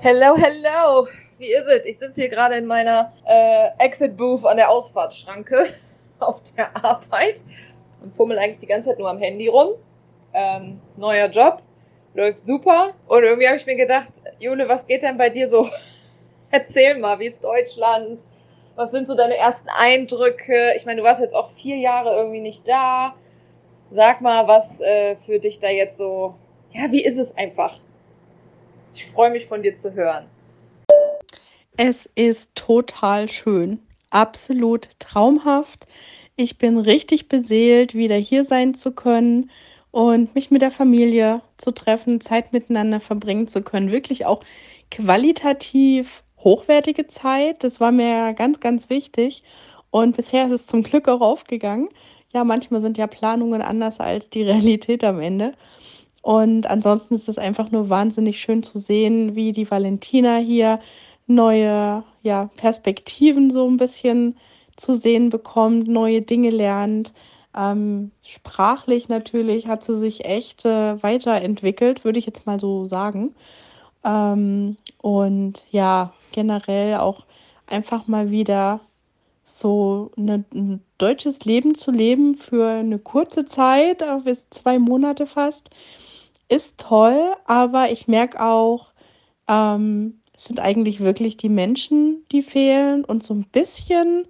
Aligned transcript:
Hello, 0.00 0.36
hello. 0.36 1.08
Wie 1.38 1.52
ist 1.52 1.66
es? 1.66 1.84
Ich 1.84 1.98
sitze 1.98 2.20
hier 2.20 2.30
gerade 2.30 2.54
in 2.54 2.66
meiner 2.66 3.12
äh, 3.26 3.70
Exit 3.84 4.16
Booth 4.16 4.44
an 4.44 4.56
der 4.56 4.70
Ausfahrtsschranke 4.70 5.66
auf 6.20 6.40
der 6.56 6.76
Arbeit 6.84 7.44
und 8.00 8.14
fummel 8.14 8.38
eigentlich 8.38 8.58
die 8.58 8.68
ganze 8.68 8.90
Zeit 8.90 9.00
nur 9.00 9.10
am 9.10 9.18
Handy 9.18 9.48
rum. 9.48 9.70
Ähm, 10.32 10.80
neuer 10.96 11.26
Job, 11.26 11.62
läuft 12.14 12.46
super. 12.46 12.94
Und 13.08 13.24
irgendwie 13.24 13.48
habe 13.48 13.56
ich 13.56 13.66
mir 13.66 13.74
gedacht, 13.74 14.22
Jule, 14.38 14.68
was 14.68 14.86
geht 14.86 15.02
denn 15.02 15.18
bei 15.18 15.30
dir 15.30 15.48
so? 15.48 15.68
Erzähl 16.52 16.96
mal, 16.96 17.18
wie 17.18 17.26
ist 17.26 17.42
Deutschland? 17.42 18.20
Was 18.76 18.92
sind 18.92 19.08
so 19.08 19.16
deine 19.16 19.36
ersten 19.36 19.68
Eindrücke? 19.68 20.74
Ich 20.76 20.86
meine, 20.86 21.00
du 21.00 21.06
warst 21.08 21.20
jetzt 21.20 21.34
auch 21.34 21.50
vier 21.50 21.76
Jahre 21.76 22.14
irgendwie 22.14 22.40
nicht 22.40 22.68
da. 22.68 23.16
Sag 23.90 24.20
mal, 24.20 24.46
was 24.46 24.80
äh, 24.80 25.16
für 25.16 25.40
dich 25.40 25.58
da 25.58 25.68
jetzt 25.70 25.98
so, 25.98 26.36
ja, 26.70 26.92
wie 26.92 27.04
ist 27.04 27.18
es 27.18 27.36
einfach? 27.36 27.80
Ich 28.98 29.06
freue 29.06 29.30
mich 29.30 29.46
von 29.46 29.62
dir 29.62 29.76
zu 29.76 29.94
hören. 29.94 30.24
Es 31.76 32.10
ist 32.16 32.56
total 32.56 33.28
schön, 33.28 33.78
absolut 34.10 34.88
traumhaft. 34.98 35.86
Ich 36.34 36.58
bin 36.58 36.78
richtig 36.78 37.28
beseelt, 37.28 37.94
wieder 37.94 38.16
hier 38.16 38.44
sein 38.44 38.74
zu 38.74 38.90
können 38.90 39.52
und 39.92 40.34
mich 40.34 40.50
mit 40.50 40.62
der 40.62 40.72
Familie 40.72 41.42
zu 41.58 41.70
treffen, 41.70 42.20
Zeit 42.20 42.52
miteinander 42.52 42.98
verbringen 42.98 43.46
zu 43.46 43.62
können. 43.62 43.92
Wirklich 43.92 44.26
auch 44.26 44.42
qualitativ 44.90 46.24
hochwertige 46.42 47.06
Zeit. 47.06 47.62
Das 47.62 47.78
war 47.78 47.92
mir 47.92 48.34
ganz, 48.34 48.58
ganz 48.58 48.90
wichtig. 48.90 49.44
Und 49.90 50.16
bisher 50.16 50.46
ist 50.46 50.52
es 50.52 50.66
zum 50.66 50.82
Glück 50.82 51.06
auch 51.06 51.20
aufgegangen. 51.20 51.88
Ja, 52.32 52.42
manchmal 52.42 52.80
sind 52.80 52.98
ja 52.98 53.06
Planungen 53.06 53.62
anders 53.62 54.00
als 54.00 54.28
die 54.28 54.42
Realität 54.42 55.04
am 55.04 55.20
Ende. 55.20 55.52
Und 56.22 56.66
ansonsten 56.66 57.14
ist 57.14 57.28
es 57.28 57.38
einfach 57.38 57.70
nur 57.70 57.88
wahnsinnig 57.88 58.40
schön 58.40 58.62
zu 58.62 58.78
sehen, 58.78 59.34
wie 59.34 59.52
die 59.52 59.70
Valentina 59.70 60.38
hier 60.38 60.80
neue 61.26 62.04
ja, 62.22 62.50
Perspektiven 62.56 63.50
so 63.50 63.68
ein 63.68 63.76
bisschen 63.76 64.36
zu 64.76 64.96
sehen 64.96 65.30
bekommt, 65.30 65.88
neue 65.88 66.22
Dinge 66.22 66.50
lernt. 66.50 67.12
Ähm, 67.56 68.12
sprachlich 68.22 69.08
natürlich 69.08 69.66
hat 69.66 69.82
sie 69.82 69.96
sich 69.96 70.24
echt 70.24 70.64
äh, 70.64 71.02
weiterentwickelt, 71.02 72.04
würde 72.04 72.18
ich 72.18 72.26
jetzt 72.26 72.46
mal 72.46 72.60
so 72.60 72.86
sagen. 72.86 73.34
Ähm, 74.04 74.76
und 75.00 75.64
ja, 75.70 76.12
generell 76.32 76.96
auch 76.98 77.26
einfach 77.66 78.06
mal 78.06 78.30
wieder 78.30 78.80
so 79.48 80.10
eine, 80.16 80.44
ein 80.54 80.80
deutsches 80.98 81.44
Leben 81.44 81.74
zu 81.74 81.90
leben 81.90 82.34
für 82.34 82.68
eine 82.68 82.98
kurze 82.98 83.46
Zeit, 83.46 84.04
bis 84.24 84.42
zwei 84.50 84.78
Monate 84.78 85.26
fast, 85.26 85.70
ist 86.48 86.78
toll, 86.78 87.34
aber 87.44 87.90
ich 87.90 88.08
merke 88.08 88.42
auch, 88.42 88.92
ähm, 89.48 90.20
es 90.34 90.44
sind 90.44 90.60
eigentlich 90.60 91.00
wirklich 91.00 91.36
die 91.36 91.48
Menschen, 91.48 92.24
die 92.30 92.42
fehlen 92.42 93.04
und 93.04 93.22
so 93.22 93.34
ein 93.34 93.44
bisschen 93.44 94.26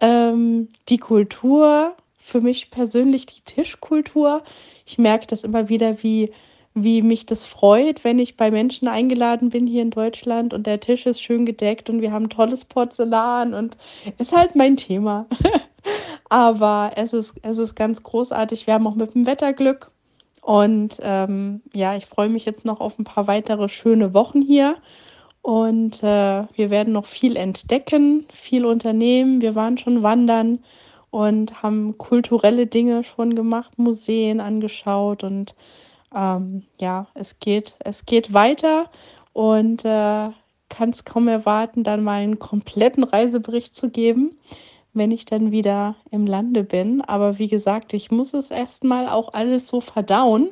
ähm, 0.00 0.68
die 0.88 0.98
Kultur, 0.98 1.96
für 2.18 2.40
mich 2.40 2.70
persönlich 2.70 3.26
die 3.26 3.42
Tischkultur. 3.42 4.42
Ich 4.86 4.96
merke 4.96 5.26
das 5.26 5.44
immer 5.44 5.68
wieder, 5.68 6.02
wie, 6.02 6.32
wie 6.74 7.02
mich 7.02 7.26
das 7.26 7.44
freut, 7.44 8.04
wenn 8.04 8.18
ich 8.18 8.36
bei 8.36 8.50
Menschen 8.50 8.88
eingeladen 8.88 9.50
bin 9.50 9.66
hier 9.66 9.82
in 9.82 9.90
Deutschland 9.90 10.54
und 10.54 10.66
der 10.66 10.80
Tisch 10.80 11.06
ist 11.06 11.20
schön 11.20 11.44
gedeckt 11.44 11.90
und 11.90 12.00
wir 12.00 12.12
haben 12.12 12.30
tolles 12.30 12.64
Porzellan 12.64 13.52
und 13.52 13.76
ist 14.18 14.34
halt 14.34 14.56
mein 14.56 14.76
Thema. 14.76 15.26
Aber 16.30 16.92
es 16.96 17.12
ist, 17.12 17.34
es 17.42 17.58
ist 17.58 17.74
ganz 17.74 18.02
großartig. 18.02 18.66
Wir 18.66 18.74
haben 18.74 18.86
auch 18.86 18.94
mit 18.94 19.14
dem 19.14 19.26
Wetter 19.26 19.52
Glück. 19.52 19.90
Und 20.40 20.96
ähm, 21.02 21.60
ja, 21.74 21.94
ich 21.94 22.06
freue 22.06 22.28
mich 22.28 22.46
jetzt 22.46 22.64
noch 22.64 22.80
auf 22.80 22.98
ein 22.98 23.04
paar 23.04 23.26
weitere 23.26 23.68
schöne 23.68 24.14
Wochen 24.14 24.40
hier. 24.40 24.76
Und 25.42 26.02
äh, 26.02 26.44
wir 26.54 26.70
werden 26.70 26.92
noch 26.92 27.04
viel 27.06 27.36
entdecken, 27.36 28.26
viel 28.32 28.64
unternehmen. 28.64 29.40
Wir 29.42 29.54
waren 29.54 29.76
schon 29.76 30.02
wandern 30.02 30.60
und 31.10 31.62
haben 31.62 31.98
kulturelle 31.98 32.66
Dinge 32.66 33.04
schon 33.04 33.34
gemacht, 33.34 33.78
Museen 33.78 34.40
angeschaut. 34.40 35.24
Und 35.24 35.54
ähm, 36.14 36.64
ja, 36.80 37.06
es 37.14 37.38
geht, 37.38 37.76
es 37.80 38.06
geht 38.06 38.32
weiter 38.32 38.90
und 39.32 39.84
äh, 39.84 40.30
kann 40.68 40.90
es 40.90 41.04
kaum 41.04 41.28
erwarten, 41.28 41.84
dann 41.84 42.02
mal 42.02 42.22
einen 42.22 42.38
kompletten 42.38 43.04
Reisebericht 43.04 43.76
zu 43.76 43.90
geben 43.90 44.36
wenn 44.94 45.10
ich 45.10 45.24
dann 45.24 45.52
wieder 45.52 45.96
im 46.10 46.26
Lande 46.26 46.64
bin. 46.64 47.00
Aber 47.02 47.38
wie 47.38 47.48
gesagt, 47.48 47.94
ich 47.94 48.10
muss 48.10 48.34
es 48.34 48.50
erstmal 48.50 49.08
auch 49.08 49.32
alles 49.32 49.68
so 49.68 49.80
verdauen, 49.80 50.50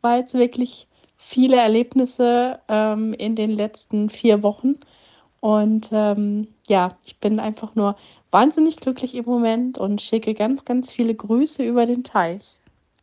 weil 0.00 0.22
es 0.22 0.34
wirklich 0.34 0.86
viele 1.16 1.56
Erlebnisse 1.56 2.60
ähm, 2.68 3.12
in 3.14 3.36
den 3.36 3.50
letzten 3.50 4.10
vier 4.10 4.42
Wochen. 4.42 4.76
Und 5.40 5.90
ähm, 5.92 6.48
ja, 6.66 6.96
ich 7.04 7.18
bin 7.18 7.38
einfach 7.38 7.74
nur 7.74 7.96
wahnsinnig 8.30 8.76
glücklich 8.78 9.14
im 9.14 9.26
Moment 9.26 9.78
und 9.78 10.00
schicke 10.00 10.34
ganz, 10.34 10.64
ganz 10.64 10.92
viele 10.92 11.14
Grüße 11.14 11.62
über 11.62 11.86
den 11.86 12.04
Teich. 12.04 12.58